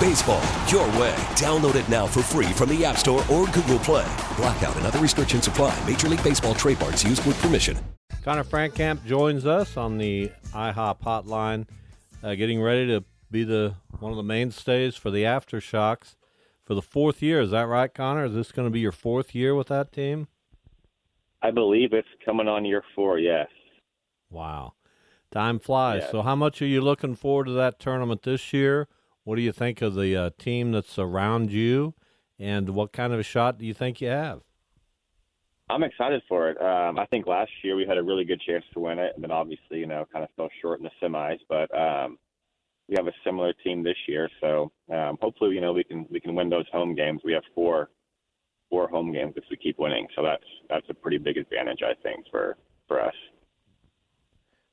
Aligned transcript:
Baseball, 0.00 0.42
your 0.66 0.86
way. 0.98 1.14
Download 1.36 1.74
it 1.74 1.86
now 1.90 2.06
for 2.06 2.22
free 2.22 2.50
from 2.54 2.70
the 2.70 2.86
App 2.86 2.96
Store 2.96 3.20
or 3.30 3.44
Google 3.48 3.78
Play. 3.80 4.10
Blackout 4.38 4.74
and 4.76 4.86
other 4.86 4.98
restrictions 4.98 5.46
apply. 5.46 5.78
Major 5.86 6.08
League 6.08 6.24
Baseball 6.24 6.54
trademarks 6.54 7.04
used 7.04 7.26
with 7.26 7.40
permission. 7.42 7.76
Conner 8.24 8.42
Frankamp 8.42 9.04
joins 9.04 9.44
us 9.44 9.76
on 9.76 9.98
the 9.98 10.30
IHOP 10.52 11.02
hotline, 11.02 11.68
uh, 12.22 12.34
getting 12.34 12.62
ready 12.62 12.86
to 12.86 13.04
be 13.30 13.44
the 13.44 13.74
one 13.98 14.10
of 14.10 14.16
the 14.16 14.22
mainstays 14.22 14.96
for 14.96 15.10
the 15.10 15.24
Aftershocks 15.24 16.16
for 16.64 16.74
the 16.74 16.80
fourth 16.80 17.22
year. 17.22 17.42
Is 17.42 17.50
that 17.50 17.68
right, 17.68 17.92
Conner? 17.92 18.24
Is 18.24 18.32
this 18.32 18.52
going 18.52 18.66
to 18.66 18.72
be 18.72 18.80
your 18.80 18.92
fourth 18.92 19.34
year 19.34 19.54
with 19.54 19.68
that 19.68 19.92
team? 19.92 20.28
I 21.42 21.50
believe 21.50 21.92
it's 21.92 22.08
coming 22.24 22.48
on 22.48 22.64
year 22.64 22.82
four. 22.94 23.18
Yes. 23.18 23.48
Wow, 24.30 24.72
time 25.30 25.58
flies. 25.58 26.04
Yeah. 26.06 26.10
So, 26.10 26.22
how 26.22 26.36
much 26.36 26.62
are 26.62 26.66
you 26.66 26.80
looking 26.80 27.14
forward 27.14 27.44
to 27.48 27.52
that 27.52 27.78
tournament 27.78 28.22
this 28.22 28.54
year? 28.54 28.88
What 29.24 29.36
do 29.36 29.42
you 29.42 29.52
think 29.52 29.82
of 29.82 29.94
the 29.94 30.16
uh, 30.16 30.30
team 30.38 30.72
that's 30.72 30.98
around 30.98 31.52
you, 31.52 31.94
and 32.38 32.70
what 32.70 32.92
kind 32.92 33.12
of 33.12 33.20
a 33.20 33.22
shot 33.22 33.58
do 33.58 33.66
you 33.66 33.74
think 33.74 34.00
you 34.00 34.08
have? 34.08 34.40
I'm 35.68 35.84
excited 35.84 36.22
for 36.28 36.50
it. 36.50 36.60
Um, 36.60 36.98
I 36.98 37.06
think 37.06 37.26
last 37.26 37.50
year 37.62 37.76
we 37.76 37.86
had 37.86 37.96
a 37.96 38.02
really 38.02 38.24
good 38.24 38.40
chance 38.40 38.64
to 38.74 38.80
win 38.80 38.98
it, 38.98 39.12
and 39.14 39.22
then 39.22 39.30
obviously, 39.30 39.78
you 39.78 39.86
know, 39.86 40.04
kind 40.12 40.24
of 40.24 40.30
fell 40.36 40.48
short 40.60 40.80
in 40.80 40.84
the 40.84 40.90
semis. 41.00 41.38
But 41.48 41.72
um, 41.78 42.18
we 42.88 42.96
have 42.96 43.06
a 43.06 43.12
similar 43.24 43.52
team 43.52 43.84
this 43.84 43.96
year, 44.08 44.28
so 44.40 44.72
um, 44.92 45.16
hopefully, 45.22 45.54
you 45.54 45.60
know, 45.60 45.72
we 45.72 45.84
can 45.84 46.06
we 46.10 46.18
can 46.18 46.34
win 46.34 46.48
those 46.48 46.66
home 46.72 46.94
games. 46.94 47.20
We 47.24 47.32
have 47.34 47.44
four 47.54 47.90
four 48.68 48.88
home 48.88 49.12
games 49.12 49.34
if 49.36 49.44
we 49.50 49.56
keep 49.56 49.78
winning, 49.78 50.08
so 50.16 50.22
that's 50.24 50.44
that's 50.68 50.86
a 50.88 50.94
pretty 50.94 51.18
big 51.18 51.36
advantage, 51.36 51.80
I 51.84 51.94
think, 52.02 52.24
for 52.30 52.56
for 52.88 53.00
us. 53.00 53.14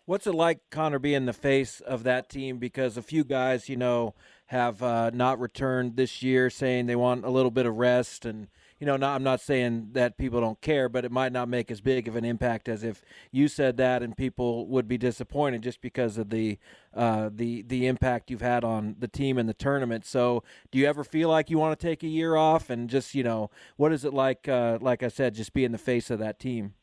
What's 0.05 0.25
it 0.25 0.33
like, 0.33 0.61
Conner, 0.71 0.99
being 0.99 1.25
the 1.25 1.33
face 1.33 1.81
of 1.81 2.03
that 2.03 2.29
team? 2.29 2.59
Because 2.59 2.95
a 2.95 3.01
few 3.01 3.25
guys, 3.25 3.67
you 3.67 3.75
know, 3.75 4.15
have 4.47 4.81
uh, 4.81 5.11
not 5.13 5.39
returned 5.39 5.95
this 5.95 6.23
year, 6.23 6.49
saying 6.49 6.85
they 6.85 6.95
want 6.95 7.25
a 7.25 7.29
little 7.29 7.51
bit 7.51 7.65
of 7.65 7.75
rest. 7.75 8.25
And, 8.25 8.47
you 8.79 8.87
know, 8.87 8.95
not, 8.95 9.15
I'm 9.15 9.23
not 9.23 9.41
saying 9.41 9.89
that 9.91 10.17
people 10.17 10.39
don't 10.39 10.61
care, 10.61 10.87
but 10.87 11.03
it 11.03 11.11
might 11.11 11.33
not 11.33 11.49
make 11.49 11.69
as 11.69 11.81
big 11.81 12.07
of 12.07 12.15
an 12.15 12.23
impact 12.23 12.69
as 12.69 12.81
if 12.81 13.03
you 13.29 13.49
said 13.49 13.75
that 13.77 14.01
and 14.01 14.15
people 14.15 14.65
would 14.67 14.87
be 14.87 14.97
disappointed 14.97 15.63
just 15.63 15.81
because 15.81 16.17
of 16.17 16.29
the 16.29 16.57
uh, 16.93 17.29
the 17.31 17.61
the 17.63 17.85
impact 17.87 18.31
you've 18.31 18.41
had 18.41 18.63
on 18.63 18.95
the 18.97 19.07
team 19.07 19.37
and 19.37 19.49
the 19.49 19.53
tournament. 19.53 20.05
So, 20.05 20.43
do 20.71 20.79
you 20.79 20.85
ever 20.85 21.03
feel 21.03 21.27
like 21.27 21.49
you 21.49 21.57
want 21.57 21.77
to 21.77 21.87
take 21.87 22.01
a 22.01 22.07
year 22.07 22.37
off 22.37 22.69
and 22.69 22.89
just, 22.89 23.13
you 23.13 23.23
know, 23.23 23.49
what 23.75 23.91
is 23.91 24.05
it 24.05 24.13
like? 24.13 24.47
Uh, 24.47 24.77
like 24.79 25.03
I 25.03 25.09
said, 25.09 25.35
just 25.35 25.53
being 25.53 25.73
the 25.73 25.77
face 25.77 26.09
of 26.09 26.19
that 26.19 26.39
team. 26.39 26.73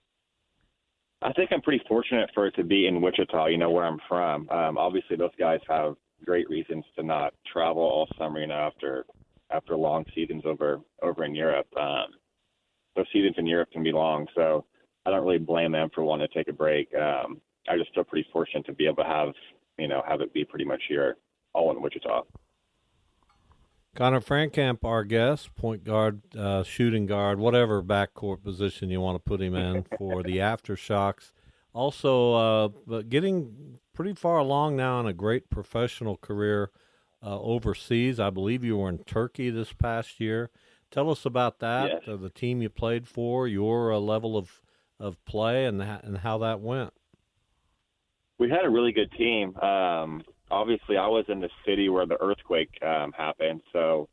I 1.23 1.33
think 1.33 1.51
I'm 1.53 1.63
pretty 1.63 1.83
fortunate 1.89 2.29
for 2.35 2.47
it 2.47 2.55
to 2.57 2.65
be 2.65 2.87
in 2.87 3.01
Wichita, 3.01 3.47
you 3.47 3.57
know, 3.57 3.71
where 3.71 3.87
I'm 3.87 3.99
from. 4.07 4.47
Um, 4.51 4.77
obviously, 4.77 5.17
those 5.17 5.31
guys 5.39 5.61
have 5.71 5.97
great 6.25 6.49
reasons 6.49 6.85
to 6.97 7.03
not 7.03 7.35
travel 7.51 7.83
all 7.83 8.09
summer, 8.19 8.41
you 8.41 8.47
know, 8.47 8.55
after 8.55 9.05
after 9.51 9.77
long 9.77 10.05
seasons 10.15 10.43
over 10.45 10.81
over 11.03 11.25
in 11.25 11.35
Europe. 11.35 11.67
Um, 11.77 12.07
those 12.97 13.07
seasons 13.13 13.35
in 13.39 13.47
Europe 13.47 13.71
can 13.73 13.83
be 13.83 13.93
long, 13.93 14.27
so 14.35 14.65
I 15.07 15.11
don't 15.11 15.25
really 15.25 15.39
blame 15.39 15.73
them 15.73 15.91
for 15.95 16.05
wanting 16.05 16.29
to 16.29 16.35
take 16.35 16.49
a 16.49 16.53
break. 16.53 16.89
Um, 16.95 17.41
I 17.69 17.77
just 17.77 17.95
feel 17.95 18.05
pretty 18.05 18.29
fortunate 18.33 18.67
to 18.67 18.73
be 18.73 18.87
able 18.87 19.03
to 19.03 19.05
have, 19.05 19.33
you 19.79 19.89
know, 19.89 20.03
have 20.07 20.21
it 20.21 20.33
be 20.33 20.45
pretty 20.45 20.65
much 20.65 20.83
here, 20.89 21.17
all 21.53 21.71
in 21.71 21.83
Wichita. 21.83 22.23
Conner 23.95 24.21
Frankamp, 24.21 24.85
our 24.85 25.05
guest, 25.05 25.55
point 25.55 25.85
guard, 25.85 26.21
uh, 26.37 26.65
shooting 26.65 27.07
guard, 27.07 27.39
whatever 27.39 27.81
backcourt 27.81 28.43
position 28.43 28.91
you 28.91 29.01
want 29.01 29.15
to 29.17 29.21
put 29.21 29.41
him 29.41 29.55
in 29.55 29.85
for 29.99 30.23
the 30.23 30.39
aftershocks. 30.39 31.31
Also, 31.75 32.35
uh, 32.89 33.03
getting 33.03 33.79
pretty 33.93 34.15
far 34.15 34.39
along 34.39 34.77
now 34.77 35.01
in 35.01 35.07
a 35.07 35.13
great 35.13 35.51
professional 35.51 36.17
career 36.17 36.71
uh, 37.23 37.41
overseas. 37.41 38.21
I 38.21 38.31
believe 38.31 38.63
you 38.65 38.77
were 38.79 38.89
in 38.89 38.99
Turkey 38.99 39.51
this 39.51 39.73
past 39.73 40.21
year. 40.21 40.51
Tell 40.93 41.11
us 41.11 41.27
about 41.27 41.59
that, 41.59 41.91
Yes. 41.91 42.03
uh, 42.07 42.17
the 42.17 42.31
team 42.31 42.63
you 42.63 42.71
played 42.71 43.09
for, 43.09 43.49
your 43.49 43.93
uh, 43.93 43.99
level 43.99 44.37
of 44.37 44.63
of 45.01 45.23
play, 45.25 45.67
and 45.67 45.83
ha- 45.83 46.01
and 46.05 46.19
how 46.19 46.39
that 46.39 46.61
went. 46.61 46.93
we 48.39 48.49
had 48.49 48.65
a 48.65 48.71
really 48.71 48.93
good 48.93 49.11
team. 49.13 49.57
Um, 49.59 50.23
obviously, 50.51 50.97
I 50.97 51.09
was 51.09 51.25
in 51.29 51.41
the 51.41 51.51
city 51.67 51.89
where 51.89 52.07
the 52.07 52.21
earthquake 52.23 52.71
um, 52.83 53.13
happened, 53.13 53.61
so 53.73 54.09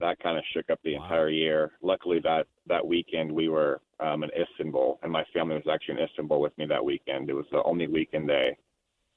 that 0.00 0.18
kind 0.20 0.36
of 0.38 0.44
shook 0.52 0.70
up 0.70 0.80
the 0.82 0.96
Wow. 0.96 1.04
entire 1.04 1.28
year. 1.28 1.72
Luckily, 1.82 2.18
that 2.24 2.46
that 2.66 2.84
weekend 2.86 3.30
we 3.30 3.48
were 3.48 3.80
um, 4.00 4.22
in 4.22 4.30
Istanbul, 4.30 4.98
and 5.02 5.12
my 5.12 5.24
family 5.32 5.56
was 5.56 5.66
actually 5.70 6.00
in 6.00 6.04
Istanbul 6.08 6.40
with 6.40 6.56
me 6.58 6.66
that 6.66 6.84
weekend. 6.84 7.28
It 7.28 7.34
was 7.34 7.46
the 7.50 7.62
only 7.64 7.86
weekend 7.86 8.28
they 8.28 8.56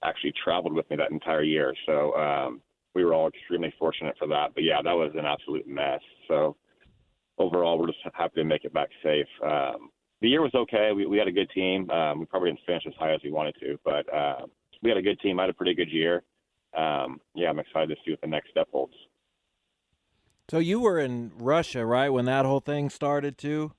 actually 0.04 0.34
traveled 0.44 0.74
with 0.74 0.90
me 0.90 0.96
that 0.98 1.12
entire 1.12 1.44
year, 1.44 1.74
so 1.86 2.14
um, 2.16 2.62
we 2.96 3.06
were 3.06 3.14
all 3.14 3.28
extremely 3.28 3.74
fortunate 3.78 4.16
for 4.18 4.28
that. 4.28 4.54
But 4.54 4.64
yeah, 4.64 4.82
that 4.84 4.94
was 4.94 5.12
an 5.16 5.26
absolute 5.26 5.68
mess. 5.68 6.02
So 6.28 6.56
overall, 7.38 7.78
we're 7.78 7.88
just 7.88 8.00
happy 8.14 8.36
to 8.36 8.44
make 8.44 8.66
it 8.66 8.74
back 8.74 8.90
safe. 9.04 9.28
Um, 9.44 9.90
the 10.22 10.30
year 10.30 10.42
was 10.42 10.54
okay. 10.54 10.92
We, 10.96 11.06
we 11.06 11.18
had 11.18 11.28
a 11.28 11.32
good 11.32 11.50
team. 11.52 11.90
Um, 11.90 12.20
we 12.20 12.26
probably 12.26 12.50
didn't 12.50 12.66
finish 12.66 12.84
as 12.88 12.94
high 13.00 13.14
as 13.14 13.22
we 13.24 13.32
wanted 13.32 13.56
to, 13.60 13.80
but 13.84 14.12
uh, 14.14 14.46
we 14.84 14.90
had 14.90 14.98
a 14.98 15.02
good 15.02 15.20
team. 15.20 15.40
I 15.40 15.44
had 15.44 15.50
a 15.50 15.54
pretty 15.54 15.74
good 15.74 15.92
year. 15.92 16.24
Um, 16.78 17.20
yeah, 17.36 17.50
I'm 17.50 17.60
excited 17.60 17.90
to 17.90 17.96
see 18.06 18.12
what 18.12 18.22
the 18.22 18.28
next 18.28 18.52
step 18.52 18.68
holds. 18.72 18.94
So 20.50 20.60
you 20.60 20.80
were 20.80 21.00
in 21.00 21.32
Russia, 21.38 21.86
right, 21.86 22.10
when 22.10 22.26
that 22.26 22.46
whole 22.46 22.60
thing 22.60 22.90
started 22.90 23.38
too? 23.38 23.74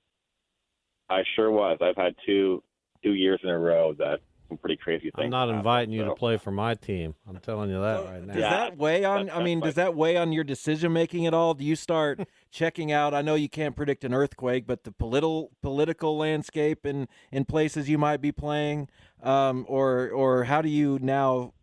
I 1.12 1.22
sure 1.36 1.50
was. 1.50 1.78
I've 1.80 1.96
had 1.96 2.14
two 2.26 2.62
two 3.02 3.14
years 3.14 3.40
in 3.42 3.50
a 3.50 3.58
row 3.58 3.92
that 3.98 4.20
some 4.48 4.58
pretty 4.58 4.76
crazy 4.76 5.10
things. 5.10 5.14
I'm 5.24 5.30
not 5.30 5.42
happened, 5.48 5.58
inviting 5.58 5.92
you 5.94 6.04
to 6.04 6.14
play 6.14 6.36
for 6.36 6.50
my 6.50 6.74
team. 6.74 7.14
I'm 7.28 7.38
telling 7.38 7.70
you 7.70 7.80
that 7.80 8.04
right 8.04 8.22
now. 8.22 8.32
Does 8.34 8.42
Yeah, 8.42 8.50
that 8.50 8.76
weigh 8.76 9.04
on? 9.04 9.26
that's- 9.26 9.40
I 9.40 9.42
mean, 9.42 9.60
does 9.60 9.74
that 9.74 9.94
weigh 9.94 10.16
on 10.16 10.32
your 10.32 10.44
decision 10.44 10.92
making 10.92 11.26
at 11.26 11.34
all? 11.34 11.54
Do 11.54 11.64
you 11.64 11.74
start 11.74 12.20
checking 12.50 12.92
out? 12.92 13.14
I 13.14 13.22
know 13.22 13.34
you 13.34 13.48
can't 13.48 13.74
predict 13.74 14.04
an 14.04 14.12
earthquake, 14.14 14.66
but 14.66 14.84
the 14.84 14.92
political 14.92 15.50
political 15.62 16.16
landscape 16.16 16.84
in 16.86 17.08
in 17.32 17.44
places 17.44 17.88
you 17.88 17.98
might 17.98 18.20
be 18.20 18.30
playing, 18.32 18.88
um, 19.22 19.64
or 19.68 20.10
or 20.10 20.44
how 20.44 20.60
do 20.62 20.68
you 20.68 20.98
now 21.00 21.54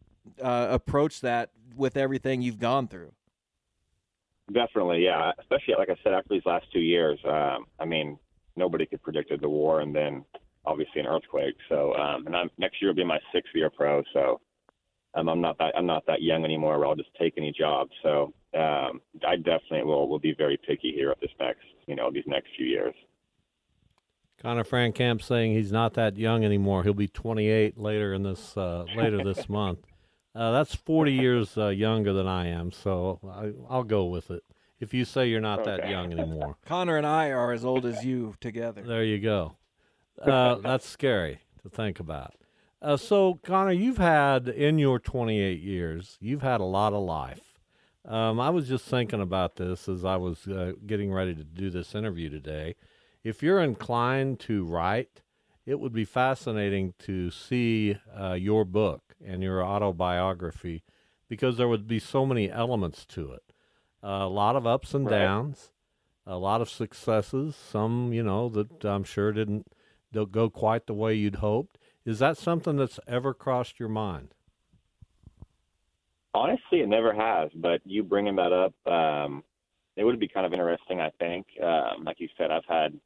uh, 0.41 0.67
approach 0.69 1.21
that 1.21 1.51
with 1.75 1.95
everything 1.95 2.41
you've 2.41 2.59
gone 2.59 2.87
through? 2.87 3.13
Definitely, 4.51 5.03
yeah. 5.05 5.31
Especially 5.39 5.75
like 5.77 5.89
I 5.89 5.95
said, 6.03 6.13
after 6.13 6.29
these 6.33 6.45
last 6.45 6.65
two 6.73 6.79
years, 6.79 7.19
um, 7.23 7.65
I 7.79 7.85
mean, 7.85 8.17
nobody 8.55 8.85
could 8.85 9.01
predicted 9.01 9.41
the 9.41 9.49
war 9.49 9.81
and 9.81 9.95
then 9.95 10.23
obviously 10.65 11.01
an 11.01 11.07
earthquake. 11.07 11.55
So, 11.67 11.93
um, 11.95 12.27
and 12.27 12.35
I'm, 12.35 12.49
next 12.57 12.81
year 12.81 12.91
will 12.91 12.95
be 12.95 13.03
my 13.03 13.19
sixth 13.33 13.51
year 13.55 13.69
pro. 13.69 14.03
So, 14.13 14.39
um, 15.15 15.27
I'm 15.27 15.41
not 15.41 15.57
that 15.57 15.73
I'm 15.75 15.87
not 15.87 16.05
that 16.05 16.21
young 16.21 16.43
anymore 16.43 16.77
where 16.77 16.87
I'll 16.87 16.95
just 16.95 17.09
take 17.19 17.33
any 17.37 17.51
job. 17.51 17.89
So, 18.03 18.33
um, 18.53 19.01
I 19.27 19.37
definitely 19.37 19.83
will 19.83 20.07
will 20.07 20.19
be 20.19 20.33
very 20.37 20.57
picky 20.57 20.91
here 20.93 21.09
at 21.11 21.19
this 21.19 21.31
next 21.39 21.65
you 21.87 21.95
know 21.95 22.11
these 22.11 22.25
next 22.27 22.49
few 22.55 22.65
years. 22.65 22.93
Conner 24.41 24.63
Frankamp 24.63 25.21
saying 25.21 25.53
he's 25.53 25.71
not 25.71 25.95
that 25.95 26.15
young 26.15 26.45
anymore. 26.45 26.83
He'll 26.83 26.93
be 26.93 27.09
28 27.09 27.77
later 27.77 28.13
in 28.13 28.23
this 28.23 28.55
uh, 28.55 28.85
later 28.95 29.23
this 29.23 29.49
month. 29.49 29.79
Uh, 30.35 30.51
that's 30.51 30.75
40 30.75 31.11
years 31.11 31.57
uh, 31.57 31.67
younger 31.67 32.13
than 32.13 32.27
I 32.27 32.47
am, 32.47 32.71
so 32.71 33.19
I, 33.27 33.73
I'll 33.73 33.83
go 33.83 34.05
with 34.05 34.29
it. 34.29 34.43
If 34.79 34.93
you 34.93 35.05
say 35.05 35.27
you're 35.27 35.41
not 35.41 35.65
that 35.65 35.89
young 35.89 36.13
anymore, 36.13 36.57
Conner 36.65 36.97
and 36.97 37.05
I 37.05 37.31
are 37.31 37.51
as 37.51 37.65
old 37.65 37.85
as 37.85 38.05
you 38.05 38.35
together. 38.39 38.81
there 38.81 39.03
you 39.03 39.19
go. 39.19 39.55
Uh, 40.19 40.55
that's 40.55 40.85
scary 40.85 41.39
to 41.63 41.69
think 41.69 41.97
about. 41.97 42.33
Uh, 42.81 42.97
so, 42.97 43.39
Conner, 43.41 43.71
you've 43.71 43.99
had 43.99 44.49
in 44.49 44.77
your 44.77 44.99
28 44.99 45.61
years, 45.61 46.17
you've 46.19 46.41
had 46.41 46.59
a 46.59 46.65
lot 46.65 46.91
of 46.91 47.01
life. 47.03 47.57
Um, 48.03 48.37
I 48.37 48.49
was 48.49 48.67
just 48.67 48.83
thinking 48.83 49.21
about 49.21 49.55
this 49.55 49.87
as 49.87 50.03
I 50.03 50.17
was 50.17 50.45
uh, 50.45 50.73
getting 50.85 51.13
ready 51.13 51.33
to 51.35 51.43
do 51.45 51.69
this 51.69 51.95
interview 51.95 52.29
today. 52.29 52.75
If 53.23 53.41
you're 53.41 53.61
inclined 53.61 54.41
to 54.41 54.65
write, 54.65 55.21
it 55.65 55.79
would 55.79 55.93
be 55.93 56.05
fascinating 56.05 56.93
to 56.99 57.29
see 57.31 57.97
uh, 58.17 58.33
your 58.33 58.65
book 58.65 59.15
and 59.25 59.43
your 59.43 59.63
autobiography 59.63 60.83
because 61.27 61.57
there 61.57 61.67
would 61.67 61.87
be 61.87 61.99
so 61.99 62.25
many 62.25 62.49
elements 62.49 63.05
to 63.05 63.31
it. 63.31 63.43
A 64.01 64.27
lot 64.27 64.55
of 64.55 64.65
ups 64.65 64.93
and 64.93 65.05
Right. 65.05 65.19
downs, 65.19 65.71
a 66.25 66.37
lot 66.37 66.61
of 66.61 66.69
successes, 66.69 67.55
some, 67.55 68.13
you 68.13 68.23
know, 68.23 68.47
that 68.49 68.85
I'm 68.85 69.03
sure 69.03 69.31
didn't 69.31 69.67
go 70.13 70.49
quite 70.49 70.87
the 70.87 70.93
way 70.93 71.13
you'd 71.15 71.35
hoped. 71.35 71.77
Is 72.05 72.19
that 72.19 72.37
something 72.37 72.77
that's 72.77 72.99
ever 73.07 73.33
crossed 73.33 73.79
your 73.79 73.89
mind? 73.89 74.33
Honestly, 76.33 76.81
it 76.81 76.87
never 76.87 77.13
has. 77.13 77.51
But 77.55 77.81
you 77.85 78.03
bringing 78.03 78.35
that 78.37 78.53
up, 78.53 78.73
um, 78.87 79.43
it 79.95 80.03
would 80.03 80.19
be 80.19 80.27
kind 80.27 80.45
of 80.45 80.53
interesting. 80.53 81.01
I 81.01 81.09
think, 81.19 81.45
um, 81.61 82.03
like 82.05 82.19
you 82.19 82.29
said, 82.37 82.51
I've 82.51 82.65
had 82.67 82.97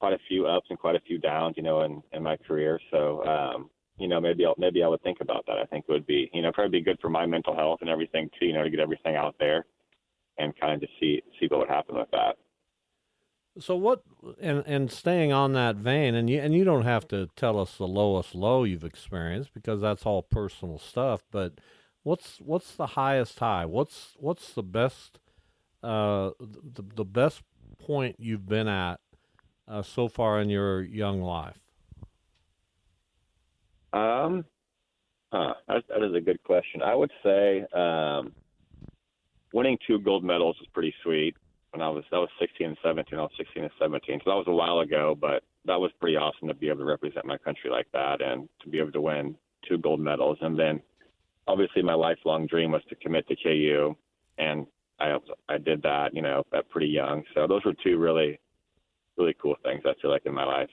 quite 0.00 0.14
a 0.14 0.18
few 0.28 0.46
ups 0.46 0.66
and 0.70 0.78
quite 0.78 0.96
a 0.96 1.00
few 1.00 1.18
downs, 1.18 1.56
you 1.56 1.62
know, 1.62 1.82
in 1.82 2.02
in 2.12 2.22
my 2.22 2.36
career. 2.36 2.80
So, 2.90 3.24
um, 3.26 3.70
you 3.98 4.08
know, 4.08 4.20
maybe 4.20 4.46
I'll, 4.46 4.54
maybe 4.56 4.82
I 4.82 4.88
would 4.88 5.02
think 5.02 5.20
about 5.20 5.44
that. 5.46 5.58
I 5.58 5.66
think 5.66 5.84
it 5.88 5.92
would 5.92 6.06
be, 6.06 6.30
you 6.32 6.42
know, 6.42 6.50
probably 6.52 6.80
be 6.80 6.84
good 6.84 6.98
for 7.00 7.10
my 7.10 7.26
mental 7.26 7.54
health 7.54 7.80
and 7.82 7.90
everything 7.90 8.30
too. 8.38 8.46
You 8.46 8.54
know, 8.54 8.64
to 8.64 8.70
get 8.70 8.80
everything 8.80 9.16
out 9.16 9.34
there 9.38 9.66
and 10.38 10.58
kind 10.58 10.82
of 10.82 10.88
see 11.00 11.22
see 11.38 11.46
what 11.48 11.60
would 11.60 11.68
happen 11.68 11.96
with 11.96 12.10
that. 12.12 12.36
So 13.58 13.76
what 13.76 14.02
and 14.40 14.64
and 14.66 14.90
staying 14.90 15.32
on 15.32 15.52
that 15.52 15.76
vein 15.76 16.14
and 16.14 16.28
you 16.28 16.40
and 16.40 16.54
you 16.54 16.64
don't 16.64 16.84
have 16.84 17.06
to 17.08 17.28
tell 17.36 17.60
us 17.60 17.76
the 17.76 17.86
lowest 17.86 18.34
low 18.34 18.64
you've 18.64 18.84
experienced 18.84 19.54
because 19.54 19.80
that's 19.80 20.04
all 20.04 20.22
personal 20.22 20.78
stuff, 20.78 21.22
but 21.30 21.54
what's 22.02 22.38
what's 22.40 22.74
the 22.74 22.88
highest 22.88 23.38
high? 23.38 23.64
What's 23.64 24.16
what's 24.18 24.54
the 24.54 24.62
best 24.62 25.18
uh 25.82 26.30
the, 26.40 26.84
the 26.94 27.04
best 27.04 27.42
point 27.78 28.16
you've 28.18 28.46
been 28.46 28.68
at 28.68 29.00
uh, 29.68 29.82
so 29.82 30.08
far 30.08 30.40
in 30.40 30.50
your 30.50 30.82
young 30.82 31.20
life? 31.22 31.58
Um, 33.92 34.44
huh, 35.32 35.54
that, 35.68 35.84
that 35.88 36.02
is 36.02 36.14
a 36.14 36.20
good 36.20 36.42
question. 36.42 36.82
I 36.82 36.94
would 36.94 37.12
say 37.22 37.64
um, 37.72 38.32
winning 39.54 39.78
two 39.86 40.00
gold 40.00 40.24
medals 40.24 40.56
was 40.58 40.68
pretty 40.74 40.92
sweet. 41.02 41.34
When 41.70 41.80
I 41.80 41.88
was 41.88 42.04
that 42.10 42.18
was 42.18 42.28
16 42.38 42.66
and 42.66 42.76
17, 42.84 43.18
I 43.18 43.22
was 43.22 43.30
16 43.38 43.62
and 43.62 43.72
17, 43.80 44.20
so 44.22 44.30
that 44.30 44.36
was 44.36 44.46
a 44.46 44.52
while 44.52 44.80
ago. 44.80 45.16
But 45.18 45.42
that 45.64 45.80
was 45.80 45.90
pretty 45.98 46.16
awesome 46.16 46.48
to 46.48 46.54
be 46.54 46.68
able 46.68 46.80
to 46.80 46.84
represent 46.84 47.24
my 47.24 47.38
country 47.38 47.70
like 47.70 47.86
that 47.92 48.20
and 48.20 48.48
to 48.62 48.68
be 48.68 48.78
able 48.78 48.92
to 48.92 49.00
win 49.00 49.36
two 49.66 49.78
gold 49.78 50.00
medals. 50.00 50.38
And 50.40 50.58
then, 50.58 50.80
obviously, 51.48 51.82
my 51.82 51.94
lifelong 51.94 52.46
dream 52.46 52.72
was 52.72 52.82
to 52.90 52.94
commit 52.96 53.26
to 53.28 53.36
KU, 53.36 53.96
and 54.38 54.66
I 55.00 55.16
I 55.48 55.58
did 55.58 55.82
that, 55.82 56.14
you 56.14 56.22
know, 56.22 56.44
at 56.52 56.68
pretty 56.68 56.88
young. 56.88 57.22
So 57.34 57.46
those 57.46 57.64
were 57.64 57.74
two 57.82 57.98
really, 57.98 58.38
really 59.16 59.34
cool 59.40 59.56
things 59.64 59.82
I 59.86 59.94
feel 60.00 60.10
like 60.10 60.26
in 60.26 60.34
my 60.34 60.44
life. 60.44 60.70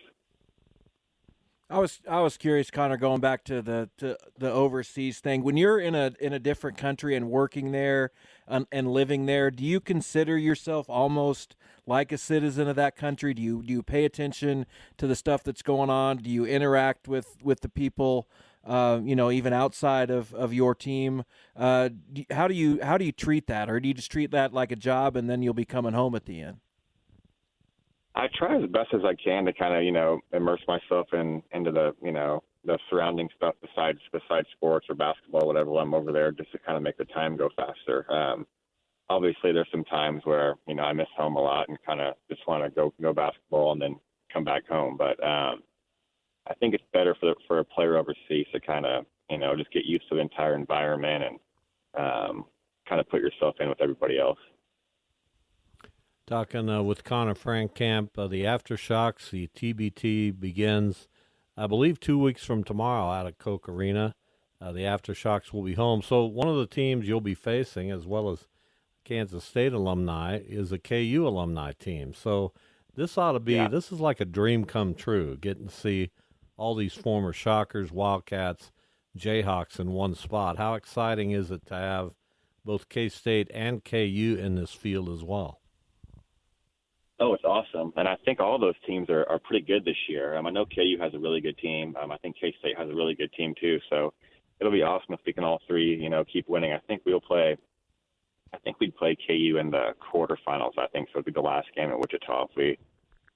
I 1.72 1.80
was 1.80 2.02
I 2.08 2.20
was 2.20 2.38
curious, 2.38 2.70
Conner, 2.70 2.98
going 2.98 3.22
back 3.22 3.46
to 3.46 3.62
the 3.62 3.90
to 3.98 4.18
the 4.38 4.52
overseas 4.52 5.20
thing. 5.20 5.42
When 5.42 5.56
you're 5.56 5.80
in 5.80 5.96
a 5.96 6.12
in 6.20 6.34
a 6.34 6.40
different 6.40 6.78
country 6.78 7.16
and 7.16 7.30
working 7.30 7.72
there 7.72 8.12
and, 8.52 8.68
and 8.72 8.92
living 8.92 9.26
there, 9.26 9.50
do 9.50 9.64
you 9.64 9.80
consider 9.80 10.38
yourself 10.38 10.90
almost 10.90 11.56
like 11.88 12.12
a 12.12 12.18
citizen 12.18 12.68
of 12.68 12.76
that 12.76 12.96
country? 12.96 13.34
Do 13.34 13.42
you 13.42 13.64
do 13.64 13.74
you 13.74 13.82
pay 13.82 14.06
attention 14.06 14.66
to 14.98 15.08
the 15.08 15.16
stuff 15.16 15.44
that's 15.44 15.62
going 15.62 15.90
on? 15.90 16.18
Do 16.18 16.30
you 16.30 16.46
interact 16.46 17.08
with 17.08 17.38
with 17.42 17.62
the 17.62 17.70
people? 17.70 18.28
Uh, 18.64 19.00
you 19.04 19.16
know, 19.16 19.32
even 19.32 19.54
outside 19.54 20.12
of, 20.12 20.36
of 20.36 20.54
your 20.54 20.76
team, 20.76 21.24
uh, 21.56 21.90
do, 22.14 22.24
how 22.30 22.48
do 22.48 22.54
you 22.54 22.80
how 22.84 22.96
do 22.96 23.06
you 23.06 23.12
treat 23.12 23.48
that, 23.48 23.72
or 23.72 23.80
do 23.80 23.88
you 23.88 23.94
just 23.94 24.12
treat 24.12 24.30
that 24.30 24.54
like 24.54 24.72
a 24.72 24.76
job 24.76 25.16
and 25.16 25.28
then 25.28 25.42
you'll 25.42 25.56
be 25.56 25.66
coming 25.66 25.94
home 25.94 26.14
at 26.14 26.26
the 26.26 26.42
end? 26.42 26.58
I 28.14 28.28
try 28.38 28.62
as 28.62 28.70
best 28.70 28.94
as 28.94 29.02
I 29.04 29.16
can 29.16 29.46
to 29.46 29.54
kind 29.54 29.76
of 29.76 29.84
you 29.84 29.92
know 29.92 30.20
immerse 30.32 30.62
myself 30.68 31.08
in 31.14 31.42
into 31.52 31.72
the 31.72 31.96
you 32.04 32.12
know 32.12 32.44
the 32.66 32.78
surrounding 32.90 33.30
stuff 33.36 33.56
besides 33.62 34.00
besides 34.12 34.48
sports 34.56 34.86
or 34.90 34.96
basketball, 34.96 35.48
whatever. 35.48 35.76
I'm 35.78 35.94
over 35.94 36.12
there, 36.12 36.32
just 36.32 36.52
to 36.52 36.60
kind 36.60 36.78
of 36.78 36.84
make 36.84 36.98
the 36.98 37.06
time 37.06 37.38
go 37.38 37.50
faster. 37.56 38.12
Um, 38.12 38.46
obviously, 39.10 39.52
there's 39.52 39.68
some 39.72 39.84
times 39.86 40.22
where 40.26 40.56
you 40.68 40.76
know 40.76 40.84
I 40.84 40.94
miss 40.94 41.08
home 41.18 41.36
a 41.36 41.42
lot 41.42 41.70
and 41.70 41.78
kind 41.86 42.02
of 42.02 42.16
just 42.30 42.48
want 42.48 42.64
to 42.64 42.70
go 42.70 42.94
go 43.02 43.14
basketball 43.14 43.72
and 43.74 43.82
then 43.82 43.96
come 44.32 44.44
back 44.44 44.68
home. 44.68 44.96
But 44.98 45.22
um, 45.24 45.64
I 46.48 46.54
think 46.60 46.74
it's 46.74 46.84
better 46.94 47.16
for 47.20 47.34
for 47.48 47.60
a 47.60 47.66
player 47.66 47.98
overseas 47.98 48.48
to 48.54 48.60
kind 48.60 48.86
of 48.86 49.06
you 49.30 49.38
know 49.38 49.56
just 49.56 49.72
get 49.72 49.86
used 49.86 50.08
to 50.10 50.16
the 50.16 50.22
entire 50.22 50.56
environment 50.56 51.24
and 51.24 51.40
um, 51.98 52.46
kind 52.88 53.02
of 53.02 53.10
put 53.10 53.22
yourself 53.22 53.56
in 53.60 53.70
with 53.70 53.82
everybody 53.82 54.20
else. 54.20 54.40
Talking 56.28 56.70
uh, 56.70 56.82
with 56.82 57.04
Conner 57.04 57.36
Frankamp, 57.36 58.18
uh, 58.18 58.28
the 58.28 58.44
aftershocks, 58.44 59.32
the 59.32 59.48
TBT 59.48 60.40
begins, 60.40 61.10
I 61.58 61.68
believe, 61.68 62.00
two 62.00 62.18
weeks 62.18 62.44
from 62.44 62.64
tomorrow 62.64 63.10
out 63.12 63.28
at 63.28 63.38
Koch 63.38 63.68
Arena. 63.70 64.16
Uh, 64.60 64.72
the 64.72 64.82
aftershocks 64.82 65.52
will 65.52 65.64
be 65.64 65.74
home. 65.74 66.02
So 66.02 66.26
one 66.26 66.48
of 66.48 66.58
the 66.58 66.68
teams 66.68 67.08
you'll 67.08 67.22
be 67.22 67.34
facing, 67.36 67.90
as 67.92 68.06
well 68.06 68.30
as 68.30 68.48
Kansas 69.04 69.44
State 69.44 69.74
alumni, 69.74 70.38
is 70.38 70.72
a 70.72 70.78
KU 70.78 71.26
alumni 71.28 71.72
team. 71.74 72.14
So 72.14 72.54
this 72.96 73.18
ought 73.18 73.32
to 73.34 73.40
be 73.40 73.54
Yeah. 73.56 73.68
this 73.68 73.92
is 73.92 74.00
like 74.00 74.20
a 74.20 74.26
dream 74.26 74.66
come 74.66 74.94
true, 74.94 75.36
getting 75.38 75.68
to 75.68 75.74
see 75.74 76.12
all 76.58 76.76
these 76.76 76.94
former 76.94 77.34
Shockers, 77.34 77.92
Wildcats, 77.92 78.72
Jayhawks 79.18 79.80
in 79.80 79.92
one 79.92 80.14
spot. 80.16 80.58
How 80.58 80.76
exciting 80.76 81.32
is 81.32 81.50
it 81.52 81.66
to 81.68 81.74
have 81.76 82.12
both 82.64 82.88
K 82.90 83.10
State 83.10 83.50
and 83.54 83.84
KU 83.84 84.38
in 84.40 84.56
this 84.56 84.74
field 84.74 85.10
as 85.10 85.24
well? 85.24 85.61
Oh, 87.22 87.36
it's 87.36 87.44
awesome, 87.44 87.94
and 87.98 88.08
I 88.08 88.18
think 88.26 88.40
all 88.40 88.58
those 88.58 88.74
teams 88.88 89.08
are, 89.12 89.30
are 89.30 89.38
pretty 89.38 89.64
good 89.64 89.86
this 89.86 90.10
year. 90.10 90.36
Um, 90.36 90.48
I 90.48 90.50
know 90.50 90.66
KU 90.66 90.98
has 91.00 91.14
a 91.14 91.20
really 91.20 91.40
good 91.40 91.56
team. 91.60 91.96
Um, 92.02 92.12
I 92.12 92.18
think 92.18 92.36
K 92.42 92.52
State 92.60 92.76
has 92.80 92.90
a 92.90 92.96
really 92.96 93.14
good 93.14 93.32
team 93.34 93.54
too. 93.62 93.78
So 93.92 94.12
it'll 94.60 94.72
be 94.74 94.82
awesome 94.82 95.14
if 95.14 95.20
we 95.24 95.32
can 95.32 95.44
all 95.44 95.62
three, 95.68 95.96
you 96.02 96.10
know, 96.10 96.26
keep 96.26 96.50
winning. 96.50 96.74
I 96.74 96.80
think 96.88 97.04
we'll 97.06 97.22
play. 97.22 97.56
I 98.56 98.58
think 98.58 98.80
we'd 98.80 98.96
play 98.96 99.16
KU 99.28 99.58
in 99.60 99.70
the 99.70 99.92
quarterfinals. 100.12 100.80
I 100.80 100.88
think 100.88 101.10
so. 101.10 101.20
It'd 101.20 101.26
be 101.26 101.32
the 101.32 101.42
last 101.42 101.68
game 101.76 101.92
at 101.92 102.00
Wichita 102.00 102.46
if 102.46 102.50
we 102.58 102.76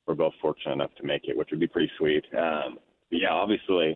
were 0.07 0.15
both 0.15 0.33
fortunate 0.41 0.73
enough 0.73 0.95
to 0.95 1.05
make 1.05 1.27
it, 1.27 1.37
which 1.37 1.49
would 1.51 1.59
be 1.59 1.67
pretty 1.67 1.91
sweet. 1.99 2.25
Um, 2.35 2.79
yeah, 3.11 3.29
obviously, 3.29 3.95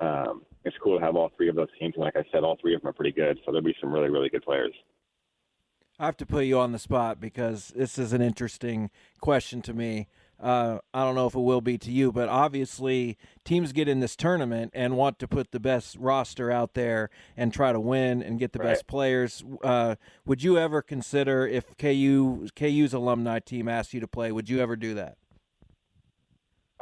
um, 0.00 0.42
it's 0.64 0.76
cool 0.84 1.00
to 1.00 1.04
have 1.04 1.16
all 1.16 1.32
three 1.36 1.48
of 1.48 1.56
those 1.56 1.68
teams. 1.80 1.94
And 1.96 2.04
like 2.04 2.14
I 2.14 2.24
said, 2.30 2.44
all 2.44 2.58
three 2.60 2.76
of 2.76 2.80
them 2.80 2.90
are 2.90 2.94
pretty 2.94 3.12
good. 3.12 3.38
So 3.38 3.50
there'll 3.50 3.64
be 3.64 3.74
some 3.80 3.92
really, 3.92 4.08
really 4.08 4.28
good 4.28 4.44
players. 4.44 4.72
I 5.98 6.04
have 6.06 6.16
to 6.18 6.26
put 6.26 6.44
you 6.44 6.58
on 6.58 6.72
the 6.72 6.78
spot 6.78 7.20
because 7.20 7.72
this 7.74 7.98
is 7.98 8.12
an 8.12 8.20
interesting 8.20 8.90
question 9.20 9.62
to 9.62 9.72
me. 9.72 10.08
Uh, 10.38 10.80
I 10.92 11.02
don't 11.02 11.14
know 11.14 11.26
if 11.26 11.34
it 11.34 11.40
will 11.40 11.62
be 11.62 11.78
to 11.78 11.90
you, 11.90 12.12
but 12.12 12.28
obviously 12.28 13.16
teams 13.44 13.72
get 13.72 13.88
in 13.88 14.00
this 14.00 14.14
tournament 14.14 14.72
and 14.74 14.94
want 14.94 15.18
to 15.20 15.28
put 15.28 15.52
the 15.52 15.60
best 15.60 15.96
roster 15.98 16.50
out 16.50 16.74
there 16.74 17.08
and 17.38 17.54
try 17.54 17.72
to 17.72 17.80
win 17.80 18.22
and 18.22 18.38
get 18.38 18.52
the 18.52 18.58
Right. 18.58 18.68
best 18.68 18.86
players. 18.86 19.42
Uh, 19.64 19.96
would 20.26 20.42
you 20.42 20.58
ever 20.58 20.82
consider 20.82 21.46
if 21.46 21.74
KU 21.78 22.48
KU's 22.54 22.92
alumni 22.92 23.38
team 23.38 23.66
asked 23.66 23.94
you 23.94 24.00
to 24.00 24.06
play? 24.08 24.30
Would 24.30 24.50
you 24.50 24.60
ever 24.60 24.76
do 24.76 24.92
that? 24.94 25.16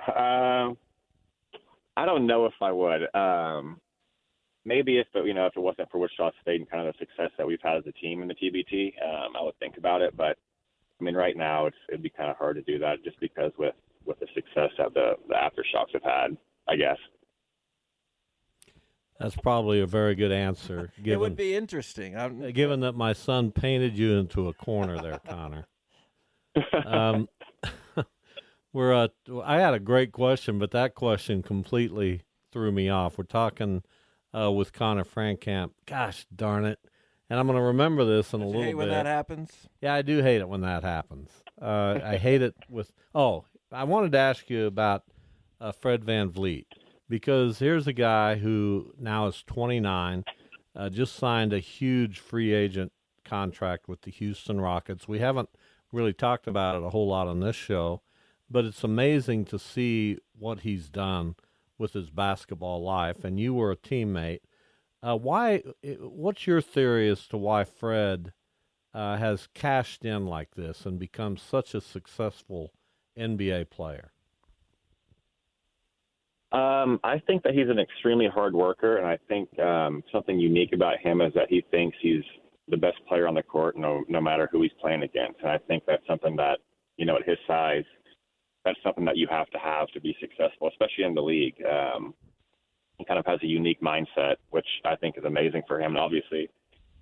Um, 0.09 0.77
I 1.97 2.07
don't 2.07 2.27
know 2.27 2.47
if 2.47 2.55
I 2.61 2.73
would. 2.73 3.15
Um, 3.15 3.81
maybe 4.65 4.99
if 4.99 5.07
it, 5.15 5.25
you 5.27 5.33
know 5.35 5.47
if 5.47 5.57
it 5.57 5.61
wasn't 5.61 5.89
for 5.93 5.99
Wichita 5.99 6.33
State 6.43 6.64
and 7.09 7.17
kind 7.17 7.27
of 7.27 7.33
the 7.33 7.33
success 7.33 7.37
that 7.39 7.47
we've 7.47 7.59
had 7.63 7.77
as 7.77 7.85
a 7.87 7.93
team 7.93 8.23
in 8.23 8.29
the 8.29 8.35
TBT, 8.35 8.93
um, 9.03 9.37
I 9.39 9.43
would 9.43 9.59
think 9.59 9.77
about 9.77 10.03
it. 10.03 10.17
But 10.17 10.39
I 11.01 11.05
mean, 11.05 11.15
right 11.15 11.37
now 11.37 11.67
it's 11.67 11.77
it'd 11.89 12.03
be 12.03 12.11
kind 12.11 12.31
of 12.31 12.37
hard 12.37 12.57
to 12.57 12.63
do 12.63 12.79
that 12.79 13.03
just 13.05 13.19
because 13.21 13.53
with 13.59 13.75
with 14.05 14.19
the 14.21 14.27
success 14.35 14.71
that 14.79 14.95
the 14.95 15.15
the 15.29 15.35
aftershocks 15.35 15.93
have 15.93 16.03
had. 16.03 16.37
I 16.67 16.77
guess. 16.77 16.99
That's 19.21 19.37
probably 19.37 19.81
a 19.81 19.87
very 19.87 20.15
good 20.15 20.33
answer. 20.33 20.93
Given, 20.97 21.13
it 21.13 21.21
would 21.21 21.37
be 21.37 21.55
interesting. 21.55 22.17
I'm, 22.17 22.43
uh, 22.43 22.51
given 22.51 22.81
that 22.81 22.95
my 22.95 23.13
son 23.13 23.53
painted 23.53 23.97
you 23.97 24.15
into 24.15 24.49
a 24.49 24.55
corner 24.55 25.01
there, 25.01 25.19
Conner. 25.29 25.67
Um, 26.85 27.29
we're 28.73 28.93
uh, 28.93 29.09
I 29.43 29.61
had 29.61 29.75
a 29.75 29.79
great 29.79 30.13
question, 30.13 30.59
but 30.59 30.73
that 30.73 30.95
question 30.95 31.43
completely 31.43 32.23
threw 32.53 32.73
me 32.73 32.89
off. 32.89 33.19
We're 33.19 33.25
talking 33.25 33.83
uh, 34.37 34.51
with 34.51 34.73
Conner 34.73 35.05
Frankamp. 35.05 35.71
Gosh 35.87 36.27
darn 36.35 36.65
it! 36.65 36.79
And 37.31 37.39
I'm 37.39 37.47
going 37.47 37.59
to 37.59 37.65
remember 37.65 38.05
this 38.05 38.33
in 38.35 38.43
a 38.43 38.47
little 38.47 38.63
hate 38.63 38.71
bit. 38.71 38.77
when 38.77 38.89
that 38.91 39.07
happens. 39.07 39.51
Yeah, 39.81 39.95
I 39.95 40.03
do 40.03 40.23
hate 40.23 40.41
it 40.41 40.49
when 40.49 40.61
that 40.61 40.83
happens. 40.83 41.31
Uh, 41.61 41.99
I 42.05 42.17
hate 42.17 42.43
it 42.43 42.55
with. 42.69 42.93
Oh, 43.15 43.45
I 43.73 43.85
wanted 43.85 44.13
to 44.13 44.19
ask 44.19 44.51
you 44.51 44.67
about 44.67 45.05
uh, 45.61 45.73
Fred 45.73 46.05
VanVleet 46.05 46.67
because 47.09 47.59
here's 47.59 47.87
a 47.87 47.93
guy 47.93 48.37
who 48.37 48.93
now 48.99 49.27
is 49.27 49.43
29, 49.47 50.25
uh, 50.77 50.89
just 50.91 51.17
signed 51.17 51.53
a 51.53 51.59
huge 51.59 52.19
free 52.19 52.53
agent 52.53 52.93
contract 53.25 53.89
with 53.89 54.03
the 54.03 54.11
Houston 54.11 54.61
Rockets. 54.61 55.09
We 55.09 55.19
haven't 55.19 55.49
really 55.93 56.13
talked 56.13 56.47
about 56.47 56.77
it 56.77 56.83
a 56.83 56.91
whole 56.91 57.09
lot 57.09 57.27
on 57.27 57.41
this 57.41 57.57
show, 57.57 58.03
but 58.51 58.65
it's 58.65 58.85
amazing 58.85 59.47
to 59.47 59.59
see 59.59 60.19
what 60.39 60.61
he's 60.61 60.89
done 60.89 61.37
with 61.79 61.93
his 61.93 62.11
basketball 62.11 62.83
life. 62.83 63.25
And 63.25 63.41
you 63.41 63.55
were 63.55 63.73
a 63.73 63.77
teammate. 63.77 64.41
Uh, 65.05 65.17
why? 65.17 65.63
What's 66.01 66.47
your 66.47 66.63
theory 66.63 67.11
as 67.11 67.27
to 67.27 67.37
why 67.37 67.65
Fred 67.65 68.33
uh, 68.95 69.19
has 69.19 69.49
cashed 69.53 70.03
in 70.03 70.27
like 70.27 70.55
this 70.55 70.87
and 70.87 70.99
become 70.99 71.37
such 71.37 71.75
a 71.75 71.83
successful 71.83 72.73
NBA 73.19 73.69
player? 73.69 74.13
Um, 76.53 77.01
I 77.05 77.19
think 77.27 77.43
that 77.43 77.53
he's 77.53 77.69
an 77.69 77.79
extremely 77.79 78.29
hard 78.29 78.55
worker, 78.55 78.97
and 78.97 79.07
I 79.07 79.19
think 79.29 79.59
um, 79.59 80.03
something 80.11 80.39
unique 80.39 80.73
about 80.73 80.99
him 81.01 81.21
is 81.21 81.35
that 81.35 81.49
he 81.51 81.63
thinks 81.71 81.99
he's 82.01 82.25
the 82.69 82.77
best 82.79 82.97
player 83.07 83.29
on 83.29 83.35
the 83.35 83.43
court, 83.43 83.77
no 83.77 84.05
no 84.09 84.23
matter 84.23 84.49
who 84.51 84.63
he's 84.63 84.73
playing 84.81 85.03
against. 85.03 85.41
And 85.41 85.51
I 85.51 85.59
think 85.59 85.83
that's 85.87 86.07
something 86.07 86.35
that 86.37 86.61
you 86.97 87.05
know 87.05 87.17
at 87.17 87.29
his 87.29 87.39
size, 87.47 87.85
that's 88.65 88.79
something 88.83 89.05
that 89.05 89.19
you 89.19 89.27
have 89.29 89.51
to 89.51 89.59
have 89.59 89.89
to 89.89 90.01
be 90.01 90.17
successful, 90.19 90.69
especially 90.69 91.05
in 91.05 91.15
the 91.15 91.23
league. 91.23 91.63
Um, 91.71 92.15
kind 93.07 93.19
of 93.19 93.27
has 93.27 93.41
a 93.43 93.47
unique 93.47 93.81
mindset, 93.81 94.37
which 94.51 94.67
I 94.85 94.97
think 94.97 95.19
is 95.19 95.25
amazing 95.25 95.63
for 95.67 95.81
him. 95.81 95.93
And 95.93 95.99
obviously, 95.99 96.49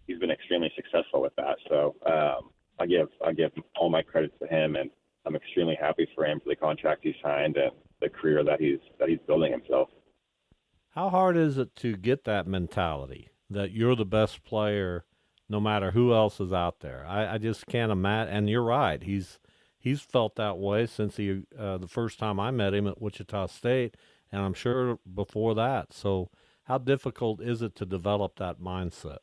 he's 0.07 0.19
been 0.19 0.31
extremely 0.31 0.73
successful 0.75 1.21
with 1.21 1.35
that. 1.37 1.57
So 1.69 1.95
um, 2.07 2.51
I 2.79 2.87
give 2.87 3.09
I 3.25 3.33
give 3.33 3.53
all 3.77 3.91
my 3.91 4.03
credit 4.03 4.33
to 4.41 4.47
him, 4.47 4.77
and 4.77 4.91
I'm 5.27 5.37
extremely 5.37 5.77
happy 5.81 6.09
for 6.15 6.25
him 6.25 6.41
for 6.41 6.49
the 6.49 6.57
contract 6.57 7.01
he 7.03 7.15
signed 7.23 7.57
and 7.57 7.73
the 8.01 8.09
career 8.09 8.43
that 8.45 8.61
he's 8.61 8.81
that 8.99 9.09
he's 9.09 9.21
building 9.27 9.53
himself. 9.53 9.89
How 10.91 11.09
hard 11.09 11.37
is 11.37 11.57
it 11.59 11.75
to 11.77 11.97
get 11.97 12.25
that 12.25 12.47
mentality 12.47 13.31
that 13.49 13.73
you're 13.73 13.97
the 13.97 14.05
best 14.05 14.45
player, 14.45 15.05
no 15.49 15.61
matter 15.61 15.93
who 15.93 16.13
else 16.13 16.41
is 16.41 16.53
out 16.53 16.81
there? 16.81 17.07
I, 17.07 17.35
I 17.35 17.39
just 17.39 17.67
can't 17.67 17.93
imagine. 17.93 18.35
And 18.35 18.51
you're 18.51 18.63
right. 18.63 19.03
He's 19.03 19.39
he's 19.79 20.01
felt 20.01 20.37
that 20.37 20.59
way 20.59 20.87
since 20.87 21.17
he 21.17 21.43
uh, 21.59 21.79
the 21.79 21.89
first 21.89 22.19
time 22.19 22.41
I 22.41 22.51
met 22.51 22.75
him 22.75 22.87
at 22.87 23.01
Wichita 23.01 23.47
State, 23.47 23.97
and 24.33 24.43
I'm 24.43 24.55
sure 24.55 24.99
before 25.15 25.55
that. 25.55 25.93
So, 25.93 26.31
how 26.65 26.79
difficult 26.79 27.41
is 27.41 27.61
it 27.61 27.77
to 27.77 27.87
develop 27.87 28.37
that 28.39 28.61
mindset? 28.61 29.19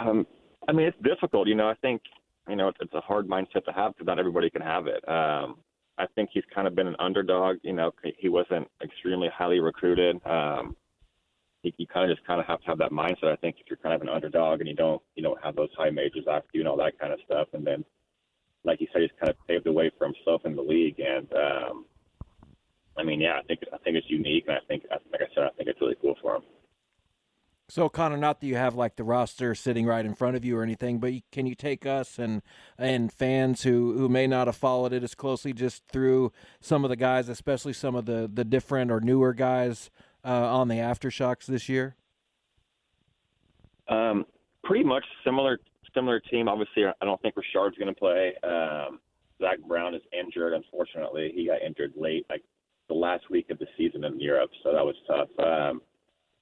Um, 0.00 0.26
I 0.68 0.72
mean, 0.72 0.86
it's 0.86 0.96
difficult. 1.02 1.48
You 1.48 1.54
know, 1.54 1.68
I 1.68 1.74
think 1.74 2.02
you 2.48 2.56
know 2.56 2.68
it's, 2.68 2.94
a 2.94 3.00
hard 3.00 3.28
mindset 3.28 3.64
to 3.66 3.72
have 3.72 3.92
because 3.92 4.06
not 4.06 4.18
everybody 4.18 4.50
can 4.50 4.62
have 4.62 4.86
it. 4.86 5.06
Um, 5.08 5.56
I 5.98 6.06
think 6.14 6.30
he's 6.32 6.44
kind 6.54 6.66
of 6.66 6.74
been 6.74 6.86
an 6.86 6.96
underdog. 6.98 7.58
You 7.62 7.74
know, 7.74 7.92
he 8.18 8.28
wasn't 8.28 8.68
extremely 8.82 9.28
highly 9.36 9.60
recruited. 9.60 10.24
Um, 10.26 10.74
you, 11.62 11.72
you 11.76 11.86
kind 11.86 12.10
of 12.10 12.16
just 12.16 12.26
kind 12.26 12.40
of 12.40 12.46
have 12.46 12.60
to 12.62 12.66
have 12.66 12.78
that 12.78 12.90
mindset. 12.90 13.32
I 13.32 13.36
think 13.36 13.56
if 13.60 13.66
you're 13.68 13.76
kind 13.76 13.94
of 13.94 14.00
an 14.02 14.08
underdog 14.08 14.60
and 14.60 14.68
you 14.68 14.74
don't 14.74 15.02
you 15.14 15.22
don't 15.22 15.42
have 15.42 15.56
those 15.56 15.70
high 15.76 15.90
majors 15.90 16.24
after 16.28 16.48
you 16.54 16.60
and 16.60 16.68
all 16.68 16.78
that 16.78 16.98
kind 16.98 17.12
of 17.12 17.20
stuff, 17.26 17.48
and 17.52 17.66
then 17.66 17.84
like 18.64 18.80
you 18.80 18.86
said, 18.92 19.02
he's 19.02 19.10
kind 19.18 19.30
of 19.30 19.36
paved 19.46 19.64
the 19.64 19.72
way 19.72 19.90
for 19.98 20.06
himself 20.06 20.42
in 20.44 20.54
the 20.54 20.62
league. 20.62 21.00
And 21.00 21.28
um, 21.32 21.84
I 22.96 23.02
mean, 23.02 23.20
yeah, 23.20 23.38
I 23.38 23.42
think 23.42 23.60
I 23.72 23.78
think 23.78 23.96
it's 23.96 24.10
unique, 24.10 24.44
and 24.48 24.56
I 24.56 24.60
think 24.68 24.84
like 24.90 25.22
I 25.22 25.34
said, 25.34 25.44
I 25.44 25.50
think 25.56 25.68
it's 25.68 25.80
really 25.80 25.96
cool 26.00 26.14
for 26.20 26.36
him. 26.36 26.42
So 27.68 27.88
Conner, 27.88 28.18
not 28.18 28.40
that 28.40 28.46
you 28.46 28.56
have 28.56 28.74
like 28.74 28.96
the 28.96 29.04
roster 29.04 29.54
sitting 29.54 29.86
right 29.86 30.04
in 30.04 30.14
front 30.14 30.36
of 30.36 30.44
you 30.44 30.58
or 30.58 30.62
anything, 30.62 30.98
but 30.98 31.14
can 31.30 31.46
you 31.46 31.54
take 31.54 31.86
us 31.86 32.18
and 32.18 32.42
and 32.76 33.10
fans 33.10 33.62
who 33.62 33.96
who 33.96 34.10
may 34.10 34.26
not 34.26 34.46
have 34.46 34.56
followed 34.56 34.92
it 34.92 35.02
as 35.02 35.14
closely 35.14 35.54
just 35.54 35.82
through 35.88 36.32
some 36.60 36.84
of 36.84 36.90
the 36.90 36.96
guys, 36.96 37.30
especially 37.30 37.72
some 37.72 37.94
of 37.94 38.04
the 38.04 38.30
the 38.30 38.44
different 38.44 38.90
or 38.90 39.00
newer 39.00 39.32
guys 39.32 39.90
uh, 40.22 40.28
on 40.28 40.68
the 40.68 40.74
aftershocks 40.74 41.46
this 41.46 41.68
year? 41.68 41.96
Um, 43.88 44.26
pretty 44.64 44.84
much 44.84 45.04
similar 45.24 45.58
similar 45.94 46.20
team. 46.20 46.48
Obviously, 46.48 46.84
I 46.84 47.04
don't 47.04 47.22
think 47.22 47.36
Rashard's 47.36 47.78
going 47.78 47.94
to 47.94 47.98
play. 47.98 48.34
Um, 48.42 49.00
Zach 49.40 49.58
Brown 49.66 49.94
is 49.94 50.02
injured. 50.12 50.52
Unfortunately, 50.52 51.32
he 51.34 51.46
got 51.46 51.62
injured 51.62 51.94
late, 51.96 52.26
like 52.28 52.42
the 52.92 52.98
last 52.98 53.30
week 53.30 53.50
of 53.50 53.58
the 53.58 53.66
season 53.76 54.04
in 54.04 54.20
Europe, 54.20 54.50
so 54.62 54.72
that 54.72 54.84
was 54.84 54.96
tough. 55.06 55.28
Um, 55.38 55.80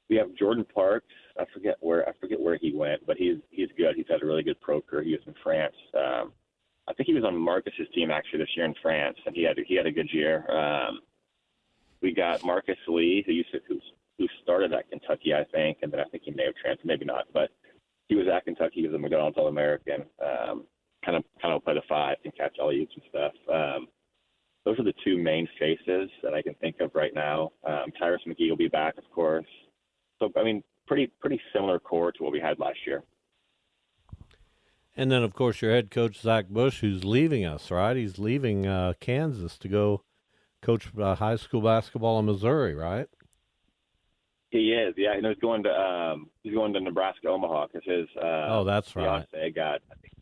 we 0.08 0.16
have 0.16 0.34
Jordan 0.34 0.66
Parks. 0.74 1.14
I 1.38 1.44
forget 1.54 1.76
where 1.80 2.08
I 2.08 2.12
forget 2.20 2.40
where 2.40 2.58
he 2.60 2.72
went, 2.74 3.06
but 3.06 3.16
he's 3.16 3.36
he's 3.50 3.68
good. 3.76 3.94
He's 3.94 4.06
had 4.10 4.22
a 4.22 4.26
really 4.26 4.42
good 4.42 4.60
pro 4.60 4.80
career. 4.80 5.04
He 5.04 5.12
was 5.12 5.26
in 5.26 5.34
France. 5.42 5.76
Um, 5.94 6.32
I 6.88 6.92
think 6.94 7.06
he 7.06 7.14
was 7.14 7.24
on 7.24 7.36
Marcus's 7.36 7.86
team 7.94 8.10
actually 8.10 8.40
this 8.40 8.56
year 8.56 8.66
in 8.66 8.74
France, 8.82 9.18
and 9.24 9.36
he 9.36 9.44
had 9.44 9.56
he 9.64 9.76
had 9.76 9.86
a 9.86 9.92
good 9.92 10.12
year. 10.12 10.50
Um, 10.50 11.00
we 12.02 12.12
got 12.12 12.44
Marcus 12.44 12.78
Lee, 12.88 13.22
who 13.24 13.32
used 13.32 13.52
to 13.52 13.60
who, 13.68 13.78
who 14.18 14.26
started 14.42 14.72
at 14.72 14.90
Kentucky, 14.90 15.32
I 15.34 15.44
think, 15.44 15.78
and 15.82 15.92
then 15.92 16.00
I 16.00 16.04
think 16.04 16.24
he 16.24 16.32
may 16.32 16.46
have 16.46 16.54
transferred, 16.56 16.86
maybe 16.86 17.04
not, 17.04 17.26
but 17.32 17.50
he 18.08 18.16
was 18.16 18.26
at 18.26 18.44
Kentucky. 18.44 18.80
He 18.80 18.86
was 18.86 18.94
a 18.94 18.98
McDonald's 18.98 19.38
All 19.38 19.46
American. 19.46 20.04
Um, 20.20 20.64
kind 21.04 21.16
of 21.16 21.24
kind 21.40 21.54
of 21.54 21.64
play 21.64 21.74
the 21.74 21.82
five 21.88 22.16
and 22.24 22.36
catch 22.36 22.56
all 22.58 22.72
oops 22.72 22.92
and 22.94 23.04
stuff. 23.08 23.32
Um, 23.48 23.88
those 24.64 24.78
are 24.78 24.84
the 24.84 24.94
two 25.04 25.16
main 25.16 25.48
faces 25.58 26.10
that 26.22 26.34
I 26.34 26.42
can 26.42 26.54
think 26.54 26.80
of 26.80 26.90
right 26.94 27.14
now. 27.14 27.50
Um, 27.66 27.92
Tyrus 27.98 28.22
McGee 28.26 28.50
will 28.50 28.56
be 28.56 28.68
back, 28.68 28.98
of 28.98 29.04
course. 29.10 29.46
So 30.18 30.30
I 30.36 30.44
mean, 30.44 30.62
pretty 30.86 31.10
pretty 31.20 31.40
similar 31.52 31.78
core 31.78 32.12
to 32.12 32.22
what 32.22 32.32
we 32.32 32.40
had 32.40 32.58
last 32.58 32.78
year. 32.86 33.02
And 34.96 35.10
then, 35.10 35.22
of 35.22 35.34
course, 35.34 35.62
your 35.62 35.70
head 35.70 35.90
coach 35.90 36.20
Zach 36.20 36.48
Bush, 36.48 36.80
who's 36.80 37.04
leaving 37.04 37.44
us, 37.44 37.70
right? 37.70 37.96
He's 37.96 38.18
leaving 38.18 38.66
uh, 38.66 38.94
Kansas 39.00 39.56
to 39.58 39.68
go 39.68 40.02
coach 40.62 40.88
uh, 41.00 41.14
high 41.14 41.36
school 41.36 41.62
basketball 41.62 42.18
in 42.18 42.26
Missouri, 42.26 42.74
right? 42.74 43.08
He 44.50 44.72
is, 44.72 44.94
yeah. 44.96 45.14
You 45.14 45.22
know, 45.22 45.28
he's 45.28 45.38
going 45.38 45.62
to 45.62 45.70
um, 45.70 46.28
he's 46.42 46.52
going 46.52 46.72
to 46.72 46.80
Nebraska 46.80 47.28
Omaha 47.28 47.68
because 47.68 47.86
his 47.86 48.08
uh, 48.16 48.46
oh, 48.48 48.64
that's 48.64 48.90
fiance 48.90 49.28
right. 49.32 49.54
got. 49.54 49.80
I 49.90 49.94
think, 50.02 50.14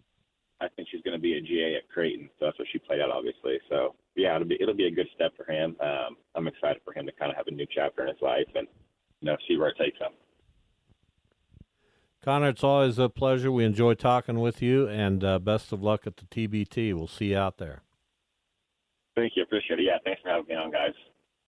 I 0.61 0.69
think 0.77 0.89
she's 0.91 0.98
going 0.98 0.98
to 1.19 1.23
be 1.23 1.35
a 1.35 1.41
GA 1.41 1.77
at 1.77 1.89
Creighton, 1.89 2.29
so 2.39 2.47
that's 2.47 2.59
what 2.59 2.69
she 2.73 2.79
played 2.79 3.01
out, 3.01 3.11
obviously. 3.11 3.59
So 3.69 3.95
yeah, 4.17 4.35
it'll 4.37 4.49
be 4.49 4.57
it'll 4.61 4.75
be 4.75 4.87
a 4.87 4.91
good 4.91 5.09
step 5.15 5.33
for 5.37 5.51
him. 5.51 5.77
Um, 5.81 6.17
I'm 6.35 6.49
excited 6.49 6.83
for 6.85 6.93
him 6.93 7.07
to 7.07 7.13
kind 7.13 7.31
of 7.31 7.37
have 7.37 7.47
a 7.47 7.51
new 7.51 7.67
chapter 7.75 8.03
in 8.03 8.09
his 8.09 8.23
life 8.23 8.49
and 8.55 8.67
you 9.21 9.27
know 9.27 9.37
see 9.47 9.57
where 9.57 9.69
it 9.69 9.77
takes 9.79 9.99
him. 9.99 10.13
Conner, 12.23 12.49
it's 12.49 12.65
always 12.65 12.99
a 12.99 13.09
pleasure. 13.09 13.53
We 13.53 13.65
enjoy 13.65 13.95
talking 13.95 14.41
with 14.41 14.61
you, 14.61 14.89
and 14.89 15.23
uh, 15.23 15.39
best 15.39 15.73
of 15.73 15.83
luck 15.83 16.07
at 16.07 16.17
the 16.17 16.25
TBT. 16.25 16.93
We'll 16.95 17.07
see 17.07 17.27
you 17.27 17.39
out 17.39 17.59
there. 17.59 17.83
Thank 19.15 19.33
you. 19.37 19.43
Appreciate 19.45 19.81
it. 19.81 19.85
Yeah, 19.85 19.99
thanks 20.05 20.21
for 20.23 20.31
having 20.31 20.47
me 20.49 20.55
on, 20.55 20.71
guys. 20.71 20.95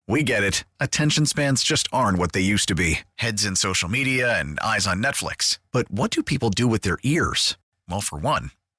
We 0.06 0.22
get 0.22 0.42
it. 0.42 0.64
Attention 0.80 1.24
spans 1.24 1.62
just 1.62 1.86
aren't 1.92 2.18
what 2.18 2.32
they 2.32 2.40
used 2.40 2.68
to 2.68 2.74
be 2.74 3.00
heads 3.16 3.44
in 3.44 3.54
social 3.54 3.88
media 3.88 4.38
and 4.38 4.58
eyes 4.60 4.86
on 4.86 5.02
Netflix. 5.02 5.58
But 5.72 5.90
what 5.90 6.10
do 6.10 6.22
people 6.22 6.50
do 6.50 6.66
with 6.66 6.82
their 6.82 6.98
ears? 7.04 7.56
Well, 7.88 8.00
for 8.00 8.18
one, 8.18 8.50